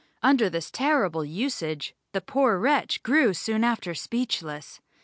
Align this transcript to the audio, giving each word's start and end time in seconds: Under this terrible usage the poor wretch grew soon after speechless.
Under 0.23 0.49
this 0.49 0.71
terrible 0.71 1.23
usage 1.23 1.93
the 2.11 2.21
poor 2.21 2.57
wretch 2.57 3.03
grew 3.03 3.35
soon 3.35 3.63
after 3.63 3.93
speechless. 3.93 4.81